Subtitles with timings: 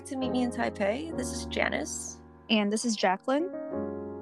[0.00, 1.14] Back to Meet Me in Taipei.
[1.14, 2.16] This is Janice.
[2.48, 3.50] And this is Jacqueline.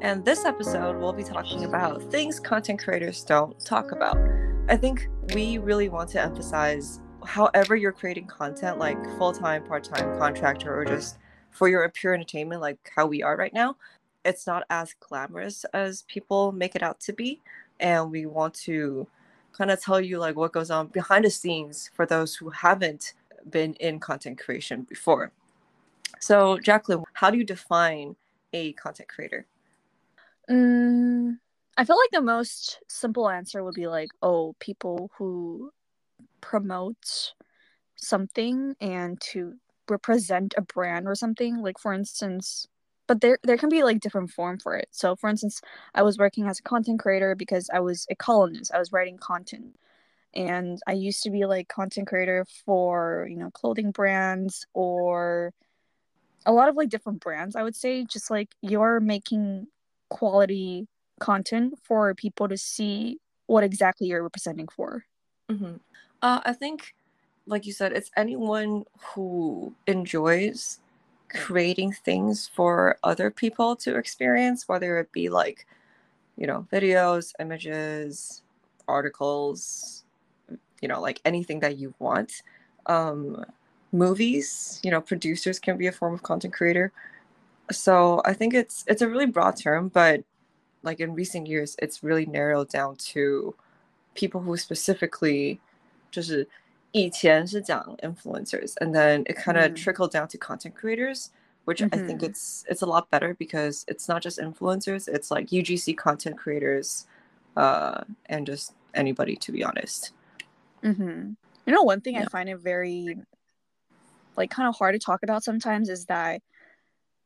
[0.01, 4.19] And this episode, we'll be talking about things content creators don't talk about.
[4.69, 9.85] I think we really want to emphasize however you're creating content, like full time, part
[9.85, 11.19] time, contractor, or just
[11.53, 13.77] for your pure entertainment, like how we are right now,
[14.25, 17.41] it's not as glamorous as people make it out to be.
[17.79, 19.07] And we want to
[19.53, 23.15] kind of tell you like what goes on behind the scenes for those who haven't
[23.49, 25.31] been in content creation before.
[26.21, 28.17] So, Jacqueline, how do you define
[28.53, 29.47] a content creator?
[30.51, 31.39] Mm,
[31.77, 35.71] I feel like the most simple answer would be like, oh, people who
[36.41, 37.35] promote
[37.97, 39.55] something and to
[39.89, 41.63] represent a brand or something.
[41.63, 42.67] Like, for instance,
[43.07, 44.89] but there there can be like different form for it.
[44.91, 45.61] So, for instance,
[45.95, 48.73] I was working as a content creator because I was a columnist.
[48.75, 49.77] I was writing content
[50.35, 55.53] and i used to be like content creator for you know clothing brands or
[56.47, 59.67] a lot of like different brands i would say just like you're making
[60.09, 60.87] quality
[61.21, 65.05] content for people to see what exactly you're representing for
[65.51, 65.77] mm-hmm.
[66.23, 66.95] uh, i think
[67.47, 70.81] like you said it's anyone who enjoys
[71.29, 75.67] creating things for other people to experience whether it be like
[76.37, 78.43] you know videos images
[78.87, 80.05] articles
[80.81, 82.43] you know like anything that you want
[82.87, 83.45] um
[83.92, 86.92] movies you know producers can be a form of content creator
[87.72, 90.24] so i think it's it's a really broad term but
[90.82, 93.56] like in recent years it's really narrowed down to
[94.16, 95.60] people who specifically
[96.12, 96.48] 就是
[96.92, 99.76] 以前是讲 influencers and then it kind of mm.
[99.76, 101.30] trickled down to content creators
[101.66, 101.94] which mm-hmm.
[101.94, 102.30] i think mm-hmm.
[102.30, 107.08] it's it's a lot better because it's not just influencers it's like ugc content creators
[107.58, 110.12] uh and just anybody to be honest
[110.84, 111.32] Mm-hmm.
[111.66, 112.24] You know, one thing yeah.
[112.24, 113.18] I find it very,
[114.39, 116.43] like, kind of hard to talk about sometimes is that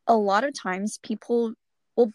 [0.07, 1.53] a lot of times people
[1.95, 2.11] well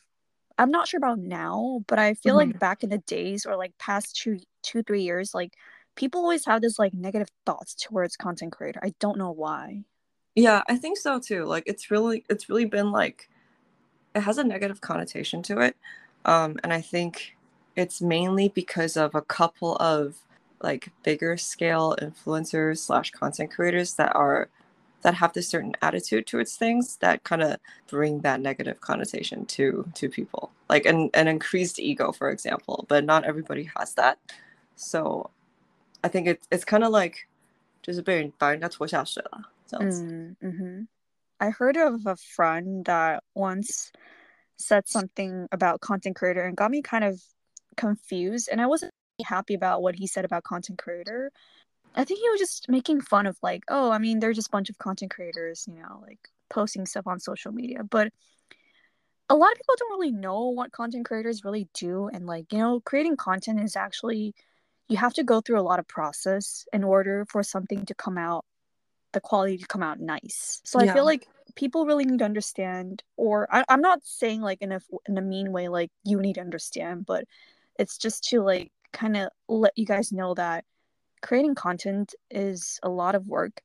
[0.59, 2.50] i'm not sure about now but i feel mm-hmm.
[2.50, 5.53] like back in the days or like past two two three years like
[5.98, 8.81] people always have this like negative thoughts towards content creator.
[8.82, 9.82] I don't know why.
[10.34, 11.44] Yeah i think so too.
[11.44, 13.28] Like it's really it's really been like
[14.14, 15.76] it has a negative connotation to it.
[16.25, 17.37] Um and i think
[17.76, 20.14] it's mainly because of a couple of
[20.62, 24.48] like bigger scale influencers slash content creators that are
[25.03, 29.88] that have this certain attitude towards things that kind of bring that negative connotation to
[29.94, 30.50] to people.
[30.69, 34.19] Like an, an increased ego for example but not everybody has that.
[34.76, 35.31] So
[36.04, 37.28] i think it, it's kind of like
[37.82, 38.32] just being
[40.00, 40.82] mm, mm-hmm.
[41.41, 43.92] i heard of a friend that once
[44.56, 47.20] said something about content creator and got me kind of
[47.76, 48.92] confused and i wasn't
[49.25, 51.31] happy about what he said about content creator
[51.98, 54.53] I think he was just making fun of like, oh, I mean, they're just a
[54.53, 57.82] bunch of content creators, you know, like posting stuff on social media.
[57.82, 58.12] But
[59.28, 62.08] a lot of people don't really know what content creators really do.
[62.12, 64.34] And like, you know, creating content is actually
[64.88, 68.16] you have to go through a lot of process in order for something to come
[68.16, 68.44] out
[69.12, 70.62] the quality to come out nice.
[70.64, 70.92] So yeah.
[70.92, 71.26] I feel like
[71.56, 75.22] people really need to understand or I, i'm not saying like in a in a
[75.22, 77.25] mean way like you need to understand but
[77.78, 80.64] it's just to like kind of let you guys know that
[81.23, 83.61] creating content is a lot of work.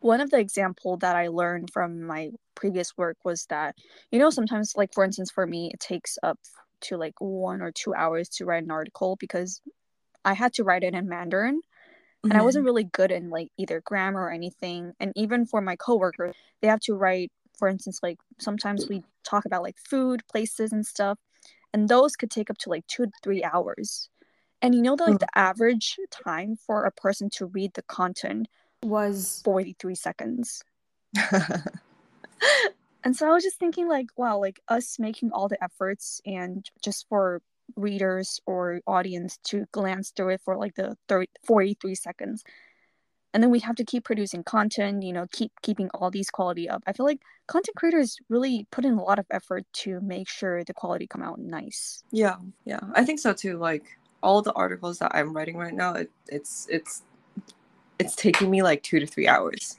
[0.00, 3.76] One of the example that I learned from my previous work was that
[4.10, 6.38] you know sometimes like for instance for me it takes up
[6.80, 9.60] to like one or two hours to write an article because
[10.24, 12.30] I had to write it in Mandarin mm-hmm.
[12.30, 12.66] and I wasn't mm-hmm.
[12.66, 16.80] really good in like either grammar or anything and even for my coworkers they have
[16.80, 21.18] to write for instance like sometimes we talk about like food places and stuff
[21.72, 24.10] and those could take up to like 2 to 3 hours
[24.62, 25.20] and you know that like mm.
[25.20, 28.48] the average time for a person to read the content
[28.82, 30.62] was 43 seconds.
[33.04, 36.68] and so I was just thinking like, wow, like us making all the efforts and
[36.82, 37.40] just for
[37.76, 42.44] readers or audience to glance through it for like the 30, 43 seconds
[43.34, 46.68] and then we have to keep producing content you know keep keeping all these quality
[46.68, 50.28] up i feel like content creators really put in a lot of effort to make
[50.28, 53.84] sure the quality come out nice yeah yeah i think so too like
[54.22, 57.02] all the articles that I'm writing right now, it, it's it's
[57.98, 59.78] it's taking me like two to three hours,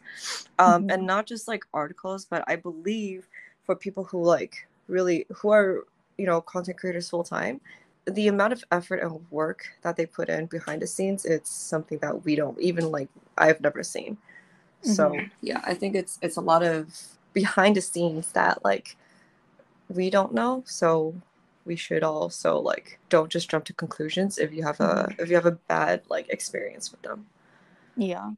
[0.60, 0.92] um, mm-hmm.
[0.92, 3.28] and not just like articles, but I believe
[3.64, 5.86] for people who like really who are
[6.18, 7.62] you know content creators full time,
[8.06, 11.98] the amount of effort and work that they put in behind the scenes, it's something
[12.00, 13.10] that we don't even like.
[13.38, 14.18] I've never seen.
[14.84, 14.92] Mm-hmm.
[14.92, 16.94] So yeah, I think it's it's a lot of
[17.34, 18.98] behind the scenes that like
[19.90, 20.64] we don't know.
[20.66, 21.14] So
[21.70, 25.22] we should also like don't just jump to conclusions if you have a mm-hmm.
[25.22, 27.26] if you have a bad like experience with them
[27.96, 28.32] yeah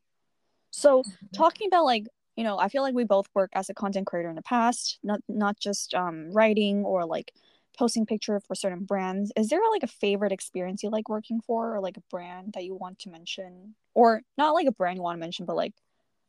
[0.70, 2.06] so talking about like
[2.36, 5.00] you know, I feel like we both work as a content creator in the past,
[5.04, 7.34] not not just um, writing or like
[7.78, 9.32] posting picture for certain brands.
[9.36, 12.64] Is there like a favorite experience you like working for, or like a brand that
[12.64, 15.74] you want to mention, or not like a brand you want to mention, but like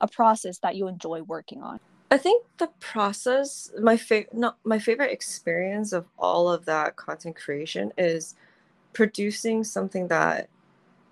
[0.00, 1.78] a process that you enjoy working on?
[2.12, 7.36] I think the process, my favorite, not my favorite experience of all of that content
[7.36, 8.36] creation is
[8.94, 10.48] producing something that,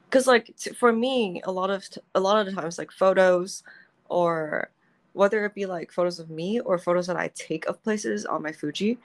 [0.07, 2.93] because like t- for me, a lot of t- a lot of the times, like
[2.93, 3.65] photos,
[4.09, 4.71] or
[5.15, 8.43] whether it be like photos of me or photos that I take of places on
[8.43, 8.99] my Fuji,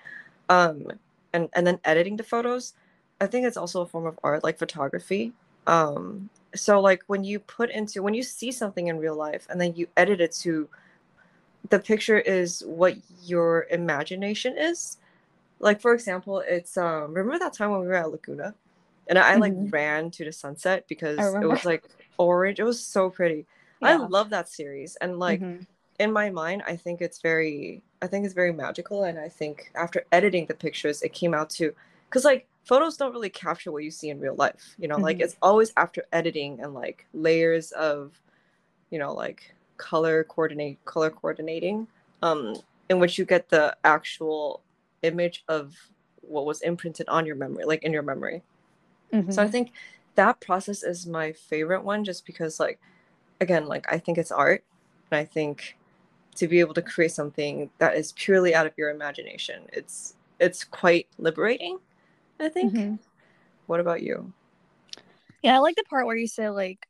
[0.49, 0.87] um,
[1.33, 2.73] and and then editing the photos,
[3.21, 5.33] I think it's also a form of art, like photography.
[5.67, 9.59] Um, so like when you put into when you see something in real life and
[9.61, 10.69] then you edit it to
[11.69, 14.97] the picture is what your imagination is.
[15.59, 18.55] Like for example, it's um remember that time when we were at Laguna
[19.07, 21.83] and I, I like ran to the sunset because it was like
[22.17, 22.59] orange.
[22.59, 23.45] It was so pretty.
[23.83, 25.65] I love that series and like Mhm.
[25.99, 29.71] in my mind i think it's very i think it's very magical and i think
[29.75, 31.73] after editing the pictures it came out to
[32.09, 35.19] because like photos don't really capture what you see in real life you know like
[35.19, 35.21] Mhm.
[35.21, 38.19] it's always after editing and like layers of
[38.91, 41.87] you know like color coordinate color coordinating
[42.23, 42.55] um
[42.89, 44.61] in which you get the actual
[45.03, 45.75] image of
[46.21, 48.41] what was imprinted on your memory like in your memory
[49.29, 49.49] so I Mhm.
[49.49, 49.71] think
[50.15, 52.79] that process is my favorite one just because like
[53.41, 54.63] again, like I think it's art
[55.11, 55.77] and I think
[56.37, 60.63] to be able to create something that is purely out of your imagination, it's it's
[60.65, 61.79] quite liberating,
[62.39, 62.73] I think.
[62.73, 62.99] Mhm.
[63.67, 64.33] What about you?
[65.41, 66.87] Yeah, I like the part where you say like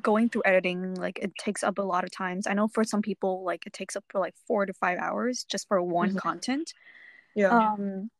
[0.00, 2.46] going through editing, like it takes up a lot of times.
[2.46, 5.44] I know for some people, like it takes up for like four to five hours
[5.44, 6.16] just for one Mhm.
[6.16, 6.72] content.
[7.34, 7.50] Yeah.
[7.50, 8.10] Um,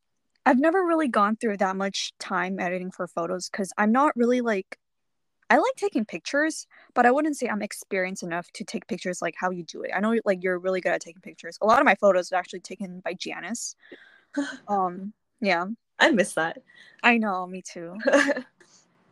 [0.46, 4.40] I've never really gone through that much time editing for photos because I'm not really
[4.40, 4.78] like
[5.50, 9.34] I like taking pictures, but I wouldn't say I'm experienced enough to take pictures like
[9.36, 9.90] how you do it.
[9.94, 11.58] I know like you're really good at taking pictures.
[11.60, 13.76] A lot of my photos are actually taken by Janice.
[14.68, 15.66] Um, yeah,
[15.98, 16.62] I miss that.
[17.02, 17.98] I know, me too.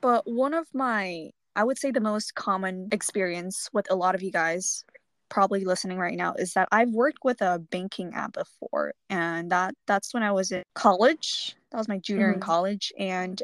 [0.00, 1.30] But one of my,
[1.60, 4.82] I would say the most common experience with a lot of you guys
[5.28, 9.74] probably listening right now is that I've worked with a banking app before, and that
[9.86, 11.54] that's when I was in college.
[11.70, 12.44] That was my junior in Mhm.
[12.44, 13.42] college, and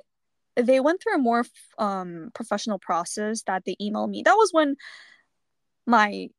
[0.54, 1.44] they went through a more
[1.76, 4.22] um, professional process that they emailed me.
[4.22, 4.76] That was when
[5.84, 6.30] my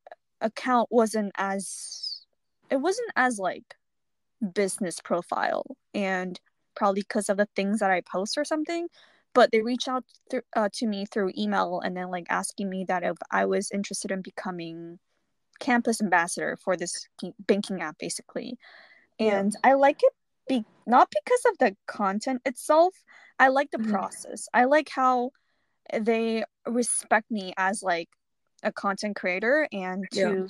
[0.41, 2.25] account wasn't as,
[2.71, 3.75] it wasn't as like
[4.51, 6.41] business profile, and
[6.75, 8.88] probably because of the things that I post or something
[9.38, 12.84] but they reached out th- uh, to me through email and then like asking me
[12.86, 14.98] that if I was interested in becoming
[15.60, 17.07] campus ambassador for this
[17.45, 18.57] banking app basically.
[19.19, 19.38] Yeah.
[19.38, 20.13] And I like it
[20.50, 22.95] be- not because of the content itself.
[23.38, 23.92] I like the Mhm.
[23.92, 24.50] process.
[24.56, 25.30] I like how
[25.94, 28.10] they respect me as like
[28.63, 30.30] a content creator and Yeah.
[30.30, 30.48] to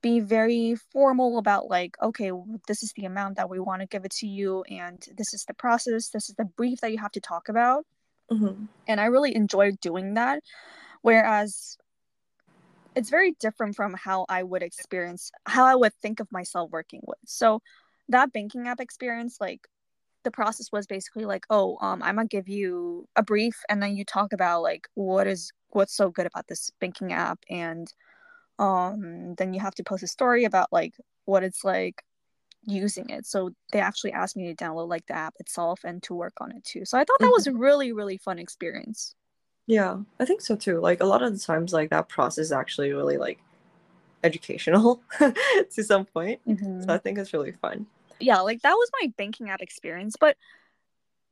[0.00, 2.30] be very formal about like okay
[2.68, 5.44] this is the amount that we want to give it to you and this is
[5.44, 7.84] the process this is the brief that you have to talk about
[8.32, 8.68] Mhm.
[8.88, 10.42] and I really enjoy doing that.
[11.02, 11.76] Whereas
[12.94, 17.00] it's very different from how I would experience, how I would think of myself working
[17.06, 17.18] with.
[17.26, 17.60] So
[18.08, 19.66] that banking app experience, like
[20.24, 23.96] the process was basically like, oh, um, I'm gonna give you a brief, and then
[23.96, 27.92] you talk about like what is what's so good about this banking app, and
[28.58, 32.02] um, then you have to post a story about like what it's like
[32.64, 33.26] using it.
[33.26, 36.52] So they actually asked me to download like the app itself and to work on
[36.52, 36.84] it too.
[36.84, 39.14] So I thought that was a really really fun experience.
[39.66, 40.80] Yeah, I think so too.
[40.80, 43.38] Like a lot of the times like that process is actually really like
[44.24, 46.40] educational to some point.
[46.46, 46.84] Mhm.
[46.84, 47.86] So I think it's really fun.
[48.20, 50.36] Yeah, like that was my banking app experience, but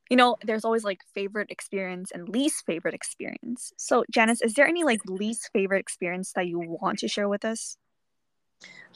[0.08, 3.72] you know, there's always like favorite experience and least favorite experience.
[3.76, 7.44] So Janice, is there any like least favorite experience that you want to share with
[7.44, 7.76] us?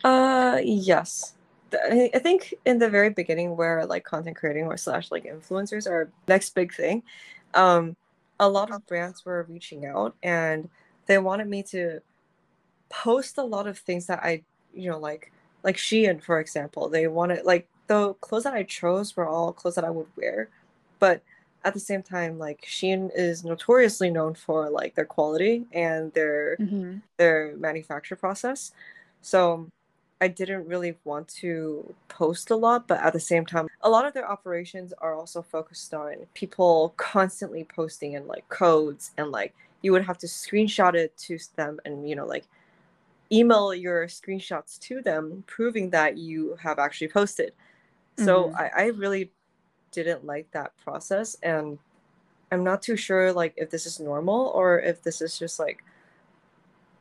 [0.02, 1.34] Uh, yes.
[1.72, 6.10] I think in the very beginning, where like content creating or slash like influencers are
[6.28, 7.02] next big thing,
[7.54, 7.96] um,
[8.38, 10.68] a lot of brands were reaching out and
[11.06, 12.00] they wanted me to
[12.90, 14.42] post a lot of things that I,
[14.72, 16.88] you know, like like Shein, for example.
[16.88, 20.48] They wanted like the clothes that I chose were all clothes that I would wear,
[20.98, 21.22] but
[21.64, 26.56] at the same time, like Shein is notoriously known for like their quality and their
[26.60, 26.98] Mm-hmm.
[27.16, 28.72] their manufacture process.
[29.22, 29.68] So
[30.24, 34.06] I didn't really want to post a lot, but at the same time, a lot
[34.06, 39.54] of their operations are also focused on people constantly posting and like codes and like
[39.82, 42.46] you would have to screenshot it to them and you know like
[43.30, 47.52] email your screenshots to them proving that you have actually posted.
[48.16, 48.54] So Mhm.
[48.56, 49.30] I, I really
[49.90, 51.78] didn't like that process and
[52.50, 55.84] I'm not too sure like if this is normal or if this is just like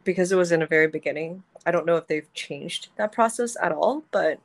[0.04, 3.56] because it was in the very beginning I don't know if they've changed that process
[3.62, 4.40] at all, but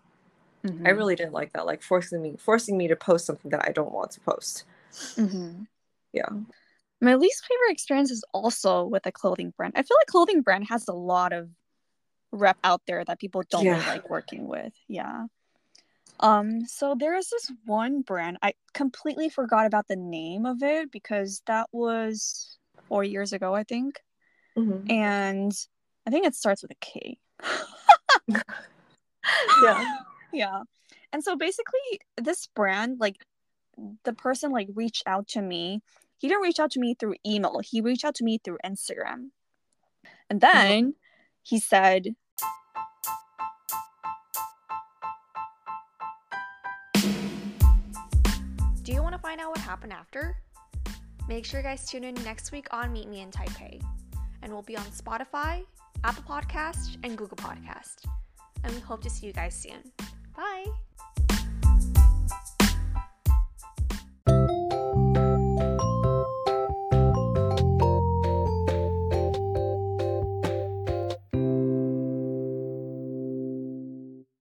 [0.64, 0.86] Mhm.
[0.86, 1.66] I really didn't like that.
[1.66, 4.64] Like forcing me forcing me to post something that I don't want to post.
[5.16, 5.66] Mhm.
[6.12, 6.28] Yeah.
[7.00, 9.74] My least favorite experience is also with a clothing brand.
[9.76, 11.48] I feel like clothing brand has a lot of
[12.32, 14.74] rep out there that people don't really like working with.
[14.88, 15.26] Yeah.
[16.20, 18.38] Um, so there is this one brand.
[18.42, 22.58] I completely forgot about the name of it because that was
[22.88, 24.02] four years ago, I think.
[24.56, 24.90] Mhm.
[24.90, 25.52] And
[26.08, 27.18] I think it starts with a K.
[29.62, 29.96] Yeah.
[30.32, 30.62] yeah.
[31.12, 33.16] And so basically this brand, like
[34.04, 35.82] the person like reached out to me.
[36.16, 37.60] He didn't reach out to me through email.
[37.62, 39.32] He reached out to me through Instagram.
[40.30, 40.58] And mm-hmm.
[40.58, 40.94] then
[41.42, 42.14] he said,
[48.82, 50.38] Do you want to find out what happened after?
[51.28, 53.82] Make sure you guys tune in next week on Meet Me in Taipei.
[54.40, 55.66] And we'll be on Spotify,
[56.04, 58.06] Apple Podcast, and Google Podcast.
[58.64, 59.92] And we hope to see you guys soon.
[60.36, 60.66] Bye!